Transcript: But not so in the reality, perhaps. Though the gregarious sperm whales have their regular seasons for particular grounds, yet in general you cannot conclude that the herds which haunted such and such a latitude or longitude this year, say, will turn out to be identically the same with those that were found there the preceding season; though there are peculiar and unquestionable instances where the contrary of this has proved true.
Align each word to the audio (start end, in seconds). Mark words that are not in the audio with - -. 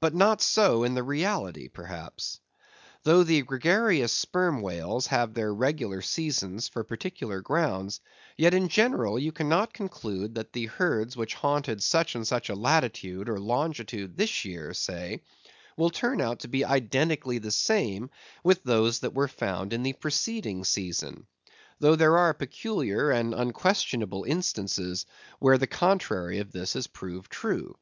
But 0.00 0.14
not 0.14 0.40
so 0.40 0.84
in 0.84 0.94
the 0.94 1.02
reality, 1.02 1.68
perhaps. 1.68 2.40
Though 3.02 3.22
the 3.22 3.42
gregarious 3.42 4.10
sperm 4.10 4.62
whales 4.62 5.08
have 5.08 5.34
their 5.34 5.52
regular 5.52 6.00
seasons 6.00 6.66
for 6.66 6.82
particular 6.82 7.42
grounds, 7.42 8.00
yet 8.38 8.54
in 8.54 8.68
general 8.70 9.18
you 9.18 9.32
cannot 9.32 9.74
conclude 9.74 10.36
that 10.36 10.54
the 10.54 10.64
herds 10.68 11.14
which 11.14 11.34
haunted 11.34 11.82
such 11.82 12.14
and 12.14 12.26
such 12.26 12.48
a 12.48 12.54
latitude 12.54 13.28
or 13.28 13.38
longitude 13.38 14.16
this 14.16 14.46
year, 14.46 14.72
say, 14.72 15.20
will 15.76 15.90
turn 15.90 16.22
out 16.22 16.38
to 16.38 16.48
be 16.48 16.64
identically 16.64 17.36
the 17.36 17.50
same 17.52 18.08
with 18.42 18.64
those 18.64 19.00
that 19.00 19.12
were 19.12 19.28
found 19.28 19.72
there 19.72 19.78
the 19.78 19.92
preceding 19.92 20.64
season; 20.64 21.26
though 21.80 21.96
there 21.96 22.16
are 22.16 22.32
peculiar 22.32 23.10
and 23.10 23.34
unquestionable 23.34 24.24
instances 24.24 25.04
where 25.38 25.58
the 25.58 25.66
contrary 25.66 26.38
of 26.38 26.50
this 26.50 26.72
has 26.72 26.86
proved 26.86 27.30
true. 27.30 27.76